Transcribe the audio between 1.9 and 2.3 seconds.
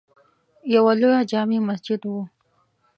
وه.